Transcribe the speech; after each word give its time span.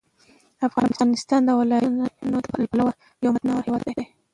افغانستان 0.67 1.39
د 1.45 1.49
ولایتونو 1.59 2.05
له 2.31 2.39
پلوه 2.71 2.91
یو 3.23 3.31
متنوع 3.33 3.61
هېواد 3.65 3.83
دی. 3.95 4.03